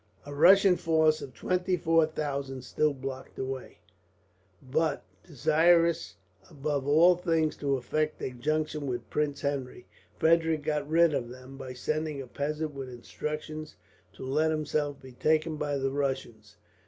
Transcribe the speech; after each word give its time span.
A 0.25 0.33
Russian 0.33 0.77
force 0.77 1.21
of 1.21 1.31
twenty 1.35 1.77
four 1.77 2.07
thousand 2.07 2.63
still 2.63 2.91
blocked 2.91 3.35
the 3.35 3.45
way; 3.45 3.77
but, 4.59 5.03
desirous 5.23 6.15
above 6.49 6.87
all 6.87 7.15
things 7.15 7.55
to 7.57 7.77
effect 7.77 8.19
a 8.19 8.31
junction 8.31 8.87
with 8.87 9.07
Prince 9.11 9.41
Henry, 9.41 9.85
Frederick 10.17 10.63
got 10.63 10.89
rid 10.89 11.13
of 11.13 11.29
them, 11.29 11.55
by 11.55 11.73
sending 11.73 12.19
a 12.19 12.25
peasant 12.25 12.73
with 12.73 12.89
instructions 12.89 13.75
to 14.13 14.25
let 14.25 14.49
himself 14.49 14.99
be 14.99 15.11
taken 15.11 15.55
by 15.57 15.77
the 15.77 15.91
Russians. 15.91 16.55